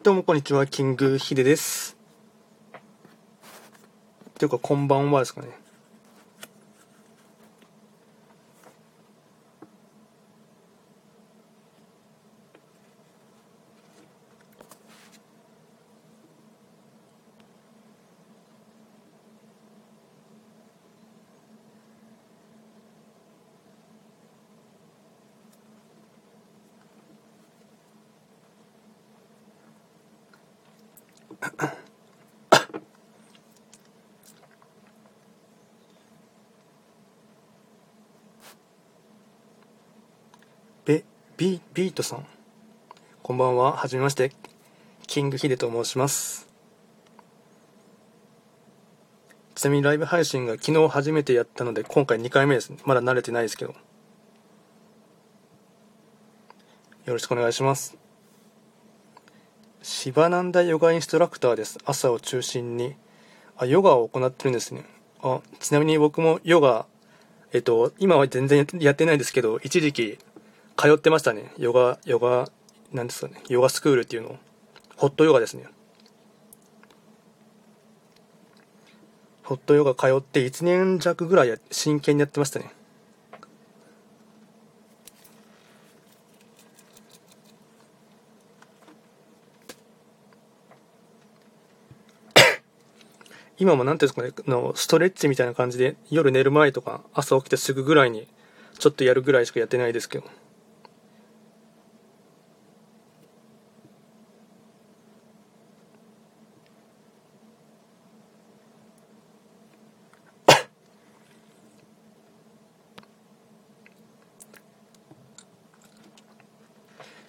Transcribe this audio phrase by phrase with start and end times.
[0.00, 1.96] どうもこんにちは、キングヒデです。
[4.30, 5.48] っていうか、こんばんはですかね。
[41.38, 42.26] ビ、ビートさん。
[43.22, 44.32] こんばんは、はじめまして。
[45.06, 46.48] キングヒデと申します。
[49.54, 52.72] ちなみにライブ配信が昨日初めてやったので、今回2回目です。
[52.84, 53.70] まだ慣れてないですけど。
[53.70, 53.76] よ
[57.12, 57.96] ろしくお願いします。
[59.80, 61.78] シバナンダヨガインストラクターです。
[61.84, 62.96] 朝を中心に。
[63.56, 64.84] あ、ヨガを行ってるんですね。
[65.22, 66.86] あ、ちなみに僕もヨガ、
[67.52, 70.18] えっと、今は全然やってないですけど、一時期
[70.78, 71.52] 通ってましたね。
[71.58, 72.48] ヨガ、ヨガ、
[72.92, 73.42] なんですかね。
[73.48, 74.36] ヨガスクールっていうのを。
[74.96, 75.64] ホットヨガですね。
[79.42, 82.72] ホットヨガ通って1年弱ぐらい真剣にやってましたね。
[93.58, 98.28] 今もなんていうんですかね、のストレッチみたいな感じで夜寝る前とか朝起きてすぐぐらいに
[98.78, 100.47] ちょっとやるぐらいしかやってないですけど。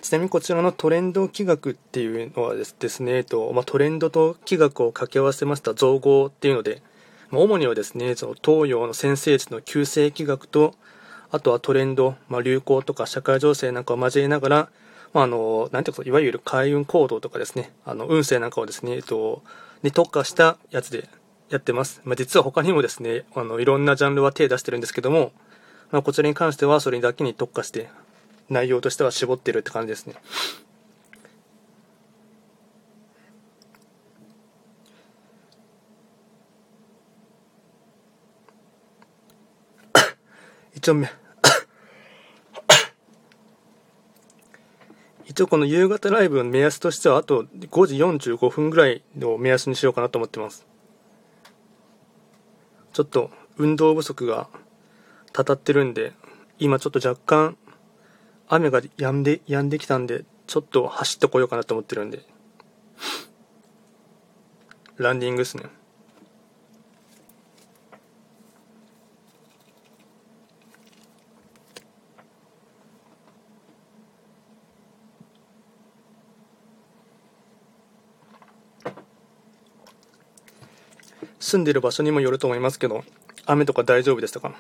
[0.09, 6.81] ちなみにこちらのトレンド気学っていうのはですね、えっとまあ、トレンドと気学を掛け合わせました造語っていうので、
[7.29, 10.73] まあ、主にはですね、その東洋の先生術の旧世気学と、
[11.29, 14.69] あとはトレンド、まあ、流行とか社会情勢なんかを交えながら、
[15.13, 19.43] まあ、あの、なんていうか、いわゆる開運行動とかですね、あの、運勢なんかをですね、えっと、
[19.83, 21.07] に特化したやつで
[21.51, 22.01] やってます。
[22.03, 25.33] まあ、実は他にもですね、あの、いろんなジャンルは手出してるんですけども、
[25.91, 27.89] まあ、こちらに関してはそれだけに特化して、
[28.49, 30.15] 内容としては絞ってるって感じですね。
[40.75, 40.95] 一応、
[45.25, 50.65] 一応この夕方ライブの目安としてはあと5時45分ぐらいを目安にしようかなと思ってます。
[52.93, 54.47] ちょっと運動不足が
[55.31, 56.13] たたってるんで、
[56.57, 57.57] 今ちょっと若干
[58.51, 62.23] 雨が止んで、止んできたんで、ちょっと走ってこようかなと思ってるんで。
[64.97, 65.65] ランディングですね。
[81.39, 83.03] 住んでる場所にもよると思いますけど、
[83.45, 84.55] 雨とか大丈夫でしたか？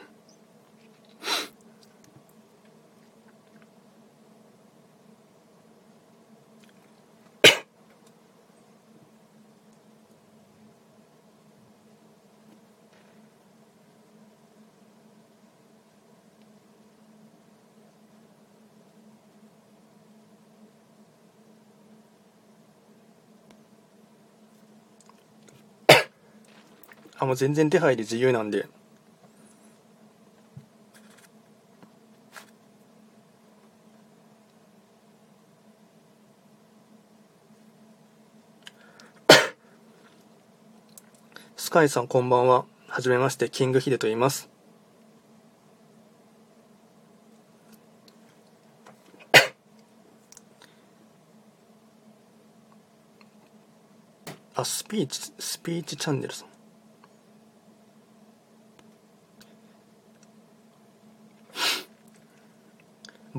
[27.19, 28.65] あ、もう全然手配で自由なんで。
[41.57, 42.63] スカイさんこんばんは。
[42.87, 44.47] はじめまして、キングヒデと言います。
[54.55, 56.58] あ、スピーチ、スピーチチャンネルさん。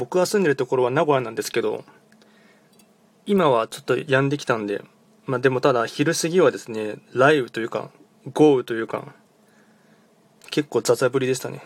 [0.01, 1.85] 僕が住んでるところは名古屋なんですけど、
[3.27, 4.83] 今はちょっと止んできたんで、
[5.27, 7.91] まあでもただ昼過ぎはですね、雷雨というか、
[8.33, 9.15] 豪雨というか、
[10.51, 11.63] 結構ザザ降りでしたね。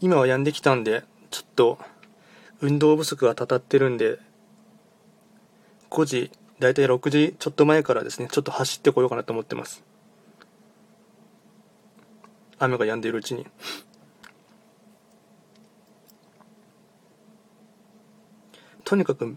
[0.00, 1.02] 今は止んできたんで、
[1.32, 1.80] ちょっと
[2.60, 4.20] 運動不足がたたってるんで、
[5.90, 6.30] 5時、
[6.60, 9.87] だいたい6時ちょっと前からですね、ちょっと走ってこようかなと思ってます。
[12.58, 13.46] 雨が止んでいるうちに。
[18.84, 19.36] とにかく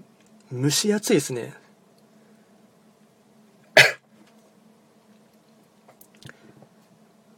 [0.53, 1.53] 蒸し暑いですね。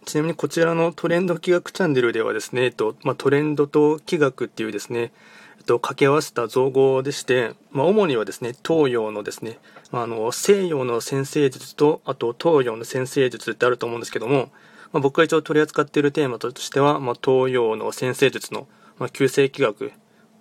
[0.05, 5.11] ちなみにこちらのトレンド企画チャンネルではですね、えっとまあ、トレンドと企画っていうですね、
[5.57, 9.57] えっと、掛け合わせた造語でして、まあ、主にはですね、東洋のですね、
[9.91, 14.51] あ、あの西洋の先生術と、あと東洋の先生術ってあると思うんですけども、
[14.93, 18.67] まあ、僕が一応取り扱っているテーマとしては、まあ、東洋の先生術の、
[18.99, 19.91] まあ、旧世紀学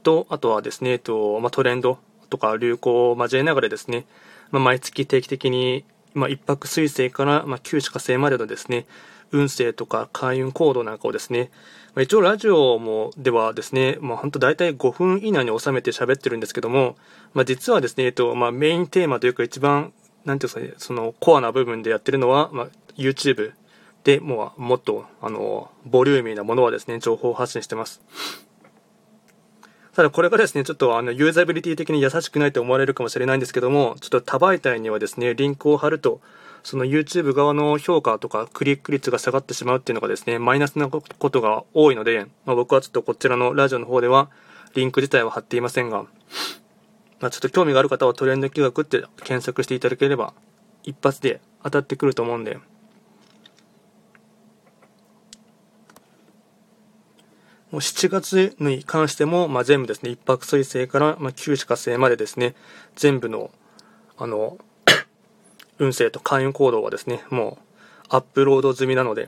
[0.03, 4.05] と、あとはですね、えっとまあ、トレンドとか流行を交えながらですね、
[4.51, 5.85] まあ、毎月定期的に、
[6.15, 8.87] まあ、一泊水星から、まあ、九死火星までのですね、
[9.33, 11.51] 運勢とか開運行動なんかをですね、
[11.95, 16.97] まあ、一応ラジオもではですね、まあ、本当大体5分以内に収めて喋ってるんですけども、
[17.33, 19.95] まあ、実はですね、えっとまあ、メインテーマというか一番、
[20.27, 23.53] なんていうんですかね、そのコアな部分でやってるのは、まあ、YouTube
[24.05, 28.03] でもうもっとあのボリューミーなものはですね、情報発信してます。
[29.95, 36.21] ただこれがですね、ちょっとあのユーザビリティ的に優しくないと思われるかもしれないんですけども、ちょっと多媒体にはですね、リンクを貼ると、
[36.63, 44.31] その YouTube 側の評価とかクリック率が下がってしまうっていうのがですね、マイナスなことが多いので、まあ、僕はちょっとこちらのラジオの方では、
[44.75, 46.05] リンク自体は貼っていませんが、
[47.21, 50.33] まあ、ちょっと興味がある方はトレンド企画って検索していただければ、
[50.85, 52.59] 一発で当たってくると思うんで、
[57.73, 62.55] もう7月に関しても、まあ、全部ですね、一泊水星から、まあ、九死火星までですね、
[62.97, 63.51] 全部の、
[64.19, 64.59] あの、
[65.81, 69.27] 運勢と開運行動はですね、もうアップロード済みなので、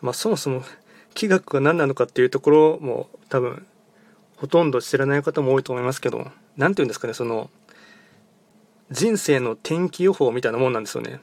[0.00, 0.62] まあ、そもそも
[1.12, 3.66] 気学が何なのかっていうところも多分
[4.36, 7.50] ほとんど知らない方も多いと思いますけど、なんていうんですかね、その、
[8.90, 11.20] 人生の天気予報みたいなもんなんですよね。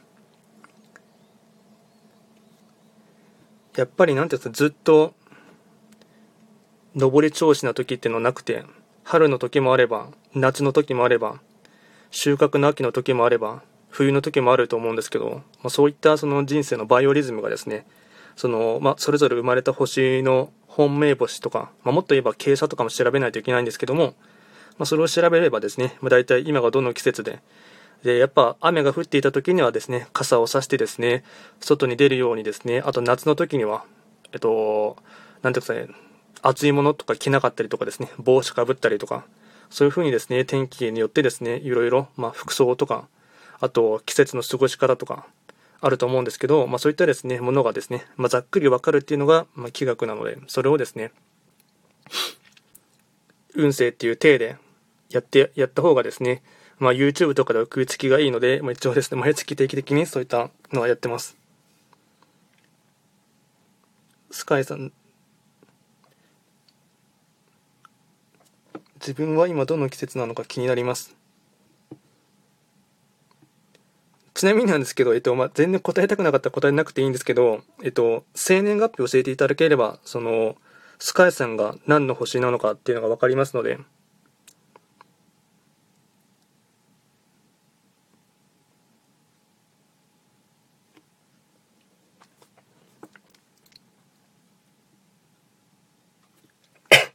[3.75, 5.13] やっぱりなんていうんですか、ずっと、
[6.95, 8.65] 上り調子な時っていうのはなくて、
[9.03, 11.39] 春の時もあれば、夏の時もあれば、
[12.11, 17.85] 収穫の秋の時もあれば、冬の時もあると思うんですけど、まあ、そういったその人生のバイオリズムがですね、
[18.35, 24.15] その、まあ、それぞれ生まれた星の本命星とか、まあ、もっと言えば傾斜とかも調べないといけないんですけども、
[24.79, 27.41] まあ、それを調べればですね、まあ、大体今がどの季節で、
[28.03, 31.23] で、やっぱ雨が降っていた時にはですね、傘を差してですね、
[31.59, 33.85] 外に出るようにですね、あと夏の時には、
[34.31, 34.97] えっと、
[35.43, 35.87] なんていうかね、
[36.41, 39.25] 暑いものとか着なかったりとかですね、帽子かぶったりとか、
[39.69, 43.07] そういう風にですね、天気によってですね、いろいろ、まあ、服装とか、
[43.59, 45.27] あと季節の過ごし方とか、
[45.85, 51.11] あると思うんですけど、まあ、そういったですね、ものがですね、まあ、ざっくりわかるっていうのが、まあ、気学なので、それをですね、
[53.53, 54.55] 運勢っていう体で
[55.09, 56.41] やって、やった方がですね、
[56.79, 61.35] まあ、YouTube とかでは食いつきがいいので、まあ、一応ですね、毎月定期的にそういったのはやってます。
[64.31, 64.93] スカイさん、
[69.01, 71.13] 自分は今どの季節なのか気になります。
[74.43, 80.57] ちなみになんですけど、えっと、まあ、全然答えたくなかったら答えなくていいんですけど、えっと、生年月日教えていただければ、その、
[80.99, 83.79] スカイさんが何の星なのかっていうのがわかりますので、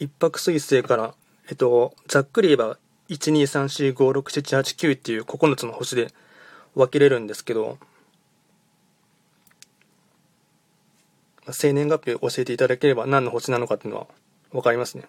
[0.00, 1.14] 一泊水星から、
[1.48, 2.76] えっと、ざっくり言えば
[3.10, 6.12] 123456789っていう9つの星で
[6.74, 7.78] 分けれるんですけど、
[11.52, 14.06] 生年月日を教えていただければ何の星なのかっていうのは
[14.52, 15.04] 分かりますね。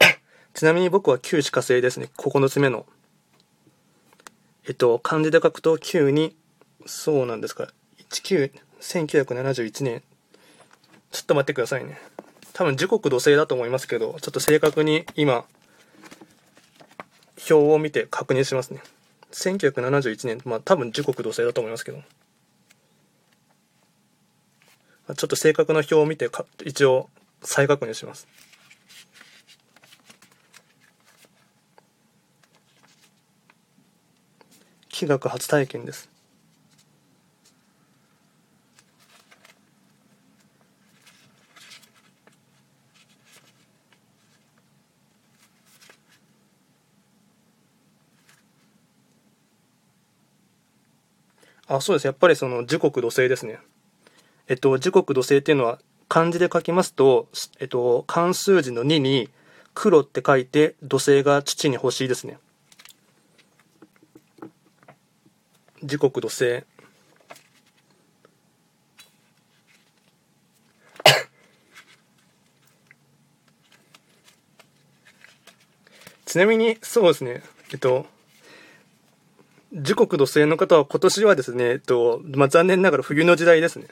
[0.54, 2.10] ちなみに僕は九死火星ですね。
[2.16, 2.86] 9つ目の。
[4.66, 6.36] えっと、漢字で書くと9に、
[6.86, 7.68] そうなんですか。
[8.10, 10.02] 19、1971年。
[11.12, 12.00] ちょっと待ってくださいね。
[12.54, 15.44] 多分時刻土星だと思いますけど、ちょっと正確に今、
[17.36, 18.80] 表を見て確認しますね。
[19.32, 21.98] 1971年、まあ多分時刻土星だと思いますけど。
[25.16, 27.10] ちょっと正確な表を見てか、一応
[27.42, 28.28] 再確認します。
[34.88, 36.13] 気学初体験です。
[51.66, 52.06] あ、そうです。
[52.06, 53.58] やっぱりその時刻土星ですね。
[54.48, 55.78] えっと、時刻土星っていうのは
[56.08, 57.28] 漢字で書きますと、
[57.58, 59.30] えっと、漢数字の2に
[59.72, 62.38] 黒って書いて土星が土に星ですね。
[65.82, 66.64] 時刻土星。
[76.26, 77.42] ちなみに、そうですね、
[77.72, 78.06] えっと、
[79.74, 83.88] 時刻土星の方は今年はですね、えっと、まあ、残念ながら冬の時代ですね。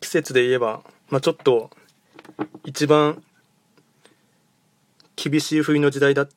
[0.00, 1.70] 季節で言えば、まあ、ちょっと、
[2.64, 3.22] 一番
[5.16, 6.28] 厳しい冬の時代だ、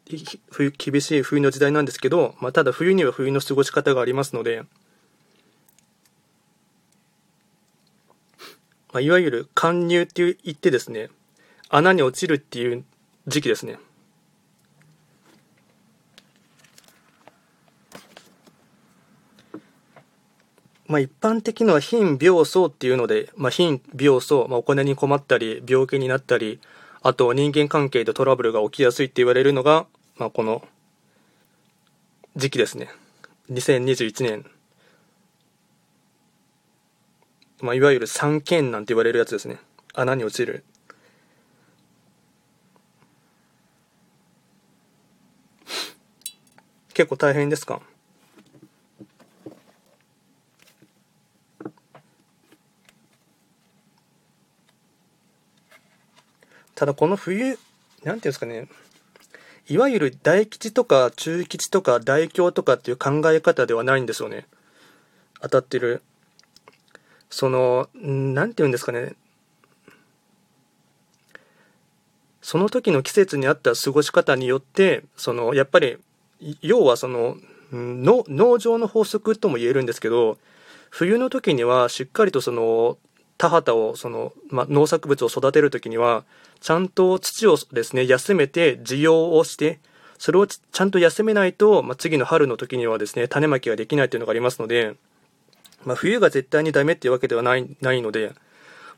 [0.49, 4.63] 冬厳しい冬の時代なんですけど、まあ、ただ冬には冬の過ごし方がありますので、
[8.93, 11.09] まあ、いわゆる貫入って言ってですね、
[11.69, 12.83] 穴に落ちるっていう
[13.27, 13.77] 時期ですね。
[20.87, 26.61] まあ、一般的のは貧病巣っていうので、まあ、貧病巣、まあ、お金に困ったり病気になったり
[27.01, 30.65] あと人間関係でトラブルが起きやすいって言われるのが、まあ、この
[32.37, 32.89] 時期ですね。
[33.51, 34.45] 2021年、
[37.61, 39.57] まあ、いわゆる三剣なんて言われるやつですね。
[39.93, 40.63] 穴に落ちる。
[46.97, 47.79] 結構大変ですか？
[56.73, 58.67] ただこの冬、なんていうんですかね、
[59.67, 64.47] いわゆる大吉とか中吉とか大凶とかっていう考え方ではないんですよね。
[65.39, 66.01] 当たってる。
[67.29, 69.13] その、なんていうんですかね。
[72.41, 75.99] その時の季節に合った過ごし方によって、その、やっぱり
[76.61, 77.37] 要はその
[77.71, 80.37] の農場の法則とも言えるんですけど
[80.89, 82.97] 冬の時にはしっかりとその
[83.37, 86.23] 田畑をその、まあ、農作物を育てる時には
[86.59, 89.79] ちゃんと土をですね休めて需要をして
[90.17, 94.95] それをちゃんと休めないと、まあ、次の春の時にはですね種まきができないというのがありますので、
[95.85, 98.33] まあ、冬が絶対にダメっていうわけではないないので、ま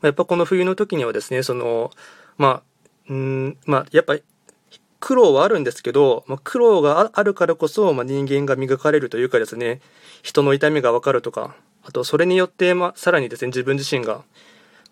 [0.02, 1.90] あ、やっぱこの冬の時にはですねその
[2.38, 2.62] まあ
[3.10, 4.16] うんまあやっぱ
[5.00, 9.80] 苦労はあるんですけど、まあ、苦労があるからこそ、まあ、人間が磨かれるというかですね、
[10.22, 14.22] 人の痛みがわかるとか、あとそれによって、まあ、さらにですね、自分自身が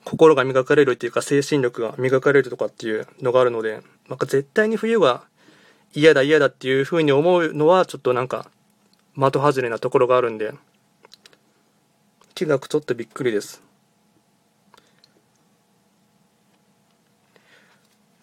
[0.05, 5.23] 心が磨かれるっていうか精神力が磨かれるとかっていうのがあるので、なんか絶対に冬が
[5.95, 8.51] 嫌だ嫌だっていうふうに思うのはちょっとなんか
[9.15, 10.55] 的外れなところがあるんで、
[12.35, 13.68] 気学ちょっとびっくりです。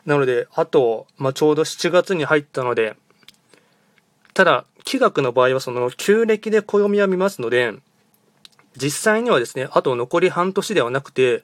[0.05, 2.95] なので、あと、まあ、ちょうど7月に入ったので、
[4.33, 7.73] ただ、気学の場合はその旧暦で暦は見ますので、
[8.77, 11.43] 実際にはですね、あと残り半年ではなくて、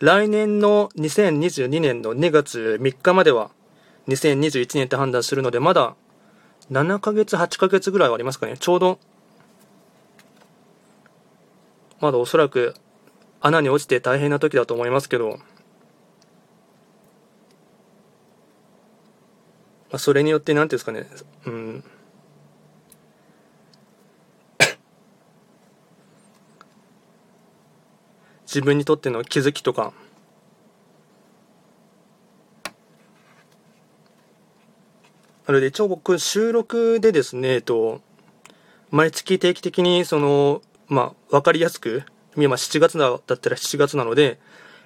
[0.00, 3.50] 来年の2022年の2月3日までは
[4.08, 5.94] 2021年って判断するので、まだ
[6.70, 8.56] 7ヶ月、8ヶ月ぐらいはありますかね。
[8.58, 8.98] ちょうど、
[12.00, 12.74] まだおそらく
[13.40, 15.38] 穴に落ちて大変な時だと思いますけど、
[19.90, 21.08] まあ、それによって何ていうんですかね、
[21.46, 21.82] うん、
[28.46, 29.92] 自分にとっての気づきとか。
[35.46, 38.00] なので一応僕収録でですね、えっと、
[38.90, 42.04] 毎月定期的にその、まあ、わかりやすく、
[42.36, 44.38] 今7月だったら7月なので、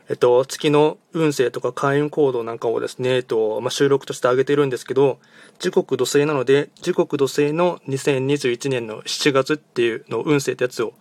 [0.09, 5.19] えっと、月の運勢とか開運行動なんかをですね、えっと、まあ、収録として上げてるんですけど、
[5.59, 10.95] 時刻土星なので、時刻土星の2021年の7月っていうの運勢ってやつを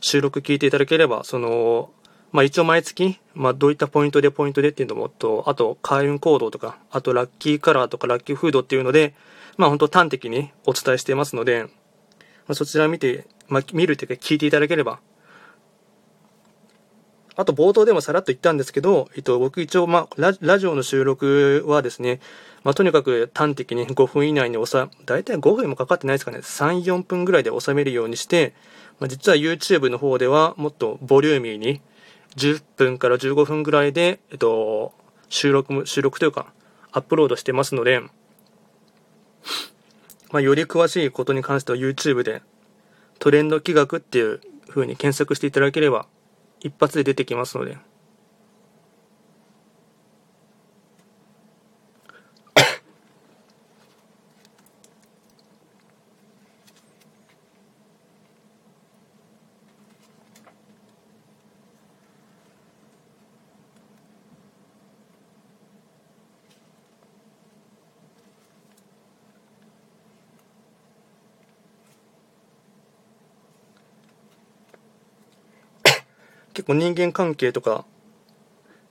[0.00, 1.90] 収録聞いていただければ、その、
[2.32, 9.14] まあ、一応毎月、まあ、どういったポイントでポイントでっていうのもと、あと、開運行動とか、あと、ラッキーカラーとか、ラッキーフードっていうので、
[9.56, 11.68] まあ、本当端的にお伝えしていますので、ま
[12.48, 14.98] あ、そちら見て、まあ、見るというか聞いていただければ、
[17.38, 22.18] あと冒頭でもさらっと言ったんですけど、えっと、僕一応、まあラ、ラジオの収録はですね、
[22.64, 28.54] まあ、とにかく端的に5分以内に収、だいたい5分もかかってないですかね、3、4分ぐらいで収めるようにして、
[28.98, 31.80] まあ、実は YouTube の方ではもっとボリューミーに、
[32.34, 34.92] 10分から15分ぐらいで、えっと、
[35.28, 36.52] 収録も、収録というか、
[36.90, 38.10] アップロードしてますので、ま
[40.38, 42.42] あ、より詳しいことに関しては YouTube で
[43.20, 46.06] トレンド企画っていう風に検索していただければ
[46.60, 47.78] 一発で出てきますので。
[76.68, 77.84] 構人間関係とか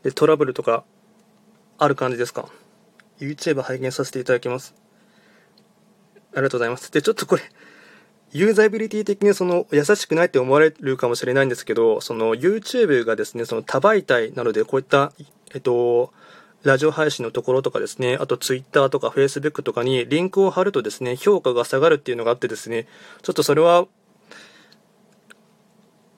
[0.03, 0.83] でトラブルとか
[1.77, 2.49] ある感じですか
[3.19, 4.73] ?YouTube 拝見させていただきます。
[6.33, 6.91] ありがとうございます。
[6.91, 7.43] で、ちょっとこれ、
[8.31, 15.13] ユーザビリティ的にその優しくないって思われるかもしれないんですけど、その YouTube がですね、その多媒体なのでこういった、
[15.53, 16.11] えっと、
[16.63, 22.87] ラジオ配信のところとかですね、あと Twitter とか Facebook とかにリンクを貼るとですね、評価が下がるっていうのがあってですね、
[23.21, 23.87] ちょっとそれは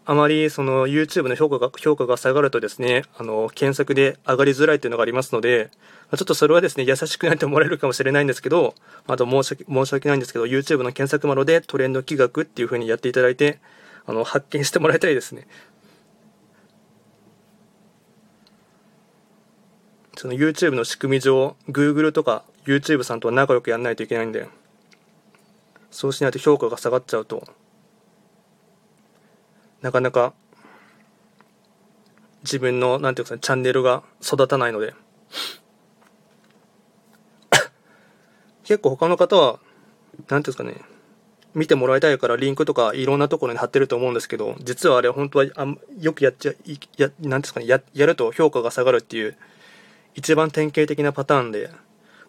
[0.05, 5.69] あまりその YouTube の評価が評価が下がるとですね、あの検索で上がりづらいっていうのがありますので、
[6.15, 8.73] ちょっとそれはですね、優しくないと思われるかもしれないんですけど、
[9.05, 13.59] あと申し訳申し訳ないんですけど、YouTube の検索窓でトレンド企画っていう風にやっていただいて、
[14.07, 15.47] あの発見してもらいたいですね。
[20.17, 24.49] その YouTube の仕組み上、Google とか YouTube さんとは仲良くやらないといけないんで、
[25.91, 27.47] そうしないと評価が下がっちゃうと、
[29.81, 30.33] なかなか
[32.43, 34.93] 自分の、なんていうか、チャンネルが育たないので、
[38.63, 39.59] 結構他の方は、
[40.17, 40.75] なんていうんですかね、
[41.53, 45.67] 見てもらいたいからリンクとかいろんなところに貼ってると思うんですけど、実はあれ本当はあ
[45.99, 46.53] よくやっちゃ、
[46.97, 49.37] や、なんですかね、や、やると評価が下がるっていう、
[50.15, 51.69] 一番典型的なパターンで、っ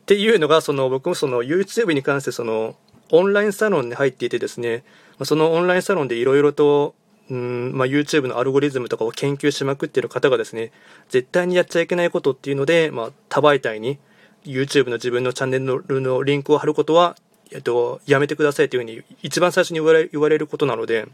[0.07, 2.77] ていうのが、その僕もその YouTube に関してその、
[3.13, 4.85] オンラインサロンに入っていてですね、
[5.25, 6.95] そのオンラインサロンでいろいろと
[7.31, 10.73] うんまあ、YouTube のアルゴリズムとかを研究しまくってる方がですね、
[11.09, 13.99] 絶対にやっちゃいけないことっていうので、まあ、多媒体に
[14.45, 17.17] YouTube の自分のチャンネルのリンクを貼ることは、
[17.53, 21.07] えっと、やめてくださいというふうに一番最初に言われ言われることなので、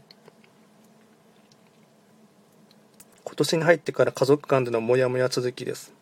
[3.23, 5.96] 今年に入ってから家族間でのモヤモヤ続きです。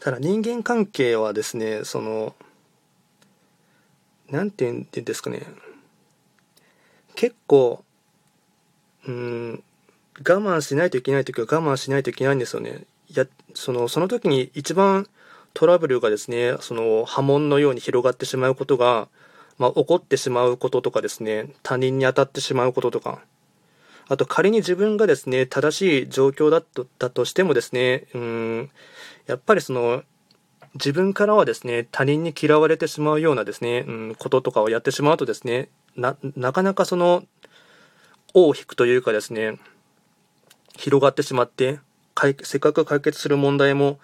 [0.00, 2.34] ただ人間関係はですね、その、
[4.30, 5.42] なんて言うんですかね、
[7.14, 7.84] 結構、
[9.06, 9.62] うん、
[10.18, 12.84] 我慢しないといけない時は我慢しないといけないんですよね。
[13.14, 15.06] や、その、その時に一番
[15.54, 19.08] トラブルがですね、その波紋のように広がってしまうことが、
[19.58, 23.20] まあ、起こってしまうこととかですね、他人に当たってしまうこととか、
[24.08, 28.70] あと仮に自分がですね、正しい状況だとだとしてもですね、うん、
[29.26, 30.02] やっぱりその、
[30.74, 37.24] 自分からはですね、他人に嫌われてしまうようなですね、うん、こととかをやってしまうとですね、な、なかなかその、
[38.34, 39.58] 尾を引くというかですね、
[40.76, 41.80] 広がってしまって、
[42.42, 43.98] せっかく解決する問題も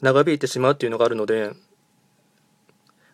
[0.00, 1.52] 長引いてしまうっていうのがあるので、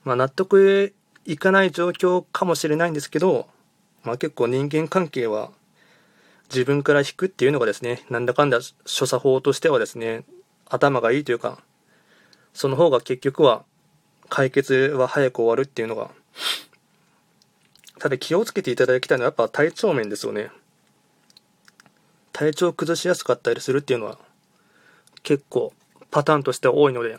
[0.05, 3.49] まあ納得いかない状況かもしれないんですけど、
[4.05, 5.51] まあ結構人間関係は
[6.49, 10.25] 自分から引くっていうのがですね、なんだかんだ所作法としてはですね、
[10.69, 11.61] 頭がいいというか、
[12.55, 13.65] その方が結局は
[14.29, 16.11] 解決は早く終わるっていうのが、
[17.99, 20.51] ただ気をつけていただきたいのはやっぱ体調面ですよね。
[22.33, 24.19] 体調崩しやすかったりするっていうのは
[25.23, 25.73] 結構
[26.11, 27.19] パターンとして多いので、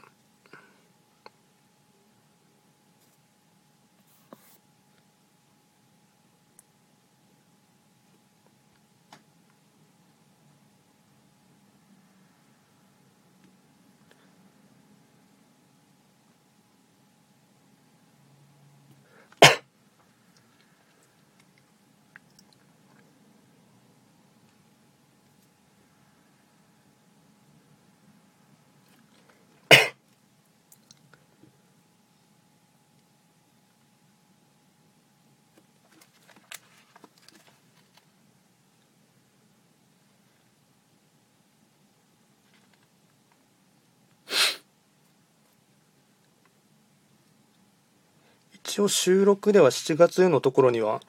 [48.78, 51.02] 一応収録では7月のところには、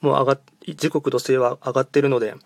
[0.00, 0.38] もう上が、
[0.76, 2.36] 時刻土星は上がってるので、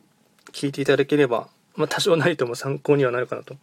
[0.52, 3.56] 聞いていただければ、まあ多少なりとも参考にはなるかなと。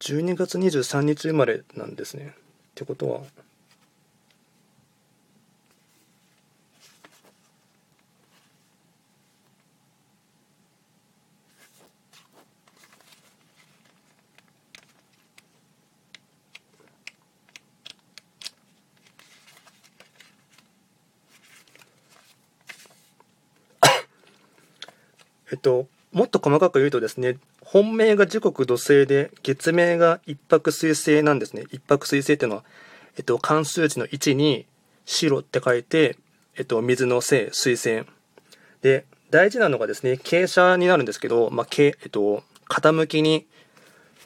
[0.00, 2.34] 12月23日生まれなんですね。
[2.34, 2.40] っ
[2.74, 3.22] てことは、
[25.50, 31.64] えっと、もっと細かく言うとですね、本命が時刻土星で、月命が一泊水星なんですね。
[31.70, 32.64] 一泊水星っていうのは、
[33.16, 34.66] えっと、関数字の1に
[35.04, 36.16] 白って書いて、
[36.56, 38.04] えっと、水の星、水星。
[38.82, 43.46] で、大事なのがですね、傾斜になるんですけど、まあ、けえっと、傾きに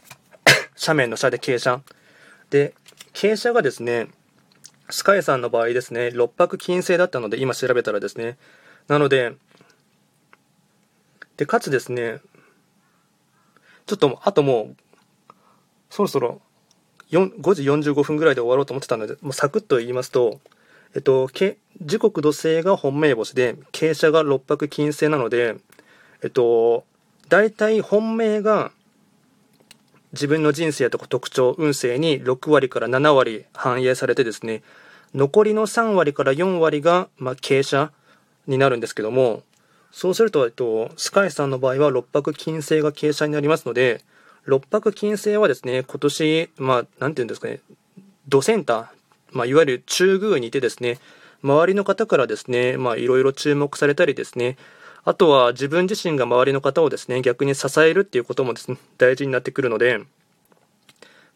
[0.81, 1.83] 斜面の下で傾斜。
[2.51, 2.75] で、
[3.13, 4.09] 傾斜がですね、
[4.91, 8.39] スカイさんの場合ですね、6泊金星だったので、今調べたらですね、
[8.89, 9.35] なので、
[11.37, 12.20] で、かつですね、
[13.87, 14.75] ちょっと、あとも
[15.31, 15.35] う、
[15.90, 16.40] そろそろ
[17.11, 20.40] 5時45分ぐらいで終わろうと思ってたので、もうサクッと言いますと、
[20.94, 25.57] えっと、時刻土星が本命星で、傾斜が6泊金星なので、
[26.23, 26.85] えっと、
[27.29, 28.73] 大体本命が
[30.12, 34.62] 自分の人生とか特徴、運勢に6割から7割反映されてですね、
[35.14, 37.92] 残りの3割から4割が、まあ、傾斜
[38.47, 39.42] になるんですけども、
[39.95, 44.01] そうすると、えっと、スカイさんの場合は6泊金星が傾斜になりますので、
[44.49, 47.61] 6泊金星はですね、今年、まあ、なんていうんですかね、
[48.27, 48.87] ドセンター、
[49.31, 50.99] まあ、いわゆる中宮にいてですね、
[51.45, 54.57] 周りの方からですね、まあ、いろいろ注目されたりですね、
[55.05, 60.01] あとは自分自身が周りの方をですね、逆に支えるっていうこともですね、大事になってくるので、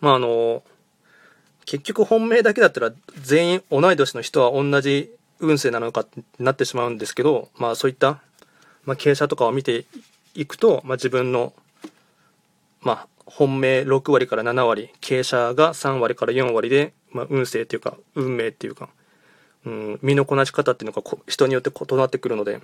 [0.01, 0.64] まああの、
[1.64, 2.92] 結局本命だけだったら
[3.23, 8.21] 全員同い年の人は同じ運勢なのかってなってしまうんですけど、まあそういった、
[8.88, 9.85] まあ、傾斜とかを見て
[10.35, 11.53] いくと、まあ自分の、
[12.81, 18.88] まあ本命6割から7割、傾斜が3割から4割で、まあ運勢っていうか、運命っていうか、
[19.66, 22.62] うん、身のこなし方っていうのが人によって異なってくるので、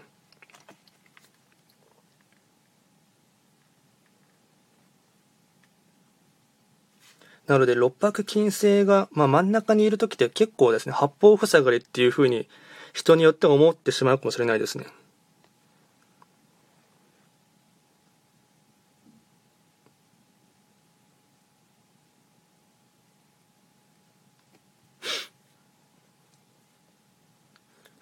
[7.46, 12.48] なので、六白金星が、まあ、真ん中にいる時って結構ですね、八方塞がりっていう風に
[12.94, 14.86] 人によって思ってしまうかもしれないですね。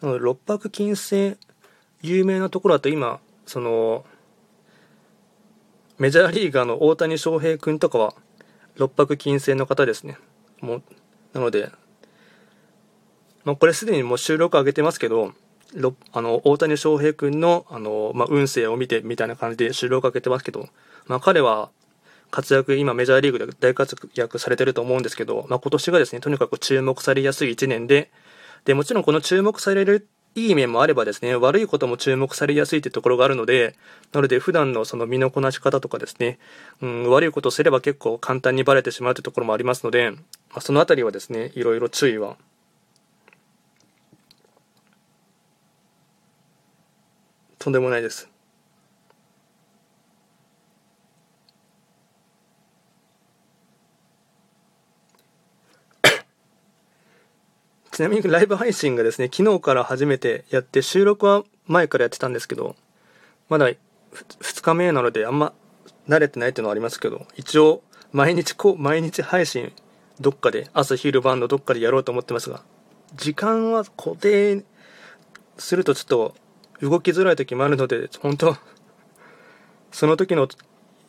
[0.02, 1.36] なの、六白金星、
[2.02, 4.04] 有名なところだと今、その、
[5.98, 8.14] メジャーリーガーの大谷翔平君とかは、
[8.76, 10.18] 六白金星の方ですね。
[10.60, 10.82] もう、
[11.32, 11.70] なので、
[13.44, 15.32] まあ、これすでにもう収録上げてますけど、
[16.12, 20.68] あの、大谷翔平君の、あの、まあ、運勢を見てみたいな感じで収録上げてますけど、
[21.06, 21.70] まあ、彼は
[22.30, 28.10] 活躍、今メジャーリーグで大活躍されてると思うんですけど、まあ、今年がですね、とにかく注目されやすい1年で、
[28.64, 33.76] で、もちろんこの注目されるいい面もあればですね、悪いことも注目されやすいってところがあるので、
[34.12, 36.38] なので普段のその身のこなし方とかですね、
[36.80, 40.18] うん、悪いことをすれば結構簡単にバレてしまうってところもありますので、ま
[40.54, 42.36] あ、そのあたりはですね、いろいろ注意は
[47.58, 48.31] とんでもないです。
[57.92, 62.74] ちなみにライブ配信がですね、昨日から初めてやって、収録は前からやってたんですけど、
[63.50, 65.52] まだ2日目なのであんま
[66.08, 69.72] 慣れてないっていうのはありますけど、一応毎日こう、毎日配信
[70.20, 72.62] どっかで、朝昼晩のどっかでやろうと思ってますが、
[73.14, 74.64] 時間は固定
[75.58, 76.34] するとちょっと
[76.80, 78.56] 動きづらい時もあるので、本当
[79.90, 80.48] その時の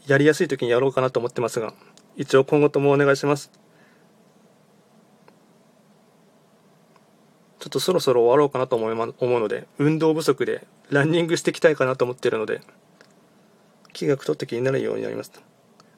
[0.06, 1.74] やりやすい時にやろうかなと思ってますが、
[2.18, 3.63] 一応今後ともお願いします。
[7.64, 12.60] ちょっとそろそろ終わろうかなと思い、ま、思うので、運動不足でランニングしていきたいかなと思っているので、
[13.94, 15.40] 気学取って気になるようになりました。
[15.40, 15.44] あ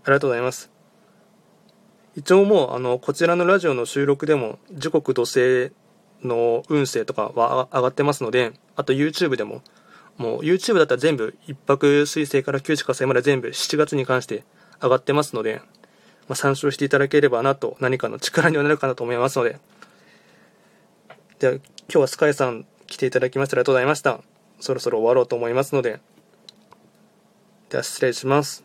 [0.05, 0.69] りがとうございます。
[2.15, 5.71] 一応もう、あの、こちらのラジオの収録でも、時刻土星
[6.21, 9.63] の運勢とかは上がってますので、あと YouTube でも、
[10.17, 14.43] もう YouTube だったら全部、一泊水星から九死火星まで全部7月に関して
[14.83, 15.63] 上がってますので、
[16.27, 19.57] まあ、参照していただければなと、何かの力にはなるかなと思いますので、
[21.39, 24.21] では、今日はスカイさん来ていただきましてありがとうございました。
[24.61, 25.99] そろそろ終わろうと思いますので、
[27.69, 28.64] では失礼します。